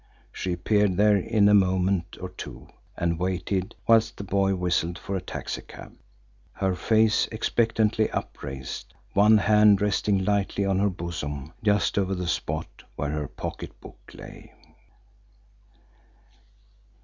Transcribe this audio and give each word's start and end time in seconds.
She 0.31 0.51
appeared 0.53 0.97
there 0.97 1.15
in 1.15 1.47
a 1.47 1.53
moment 1.53 2.17
or 2.19 2.29
two 2.29 2.67
and 2.97 3.19
waited 3.19 3.75
whilst 3.87 4.17
the 4.17 4.23
boy 4.23 4.55
whistled 4.55 4.97
for 4.97 5.15
a 5.15 5.21
taxicab, 5.21 5.95
her 6.53 6.73
face 6.73 7.27
expectantly 7.31 8.09
upraised, 8.09 8.95
one 9.13 9.37
hand 9.37 9.79
resting 9.79 10.25
lightly 10.25 10.65
on 10.65 10.79
her 10.79 10.89
bosom, 10.89 11.53
just 11.61 11.99
over 11.99 12.15
the 12.15 12.25
spot 12.25 12.81
where 12.95 13.11
her 13.11 13.27
pocketbook 13.27 13.99
lay. 14.15 14.51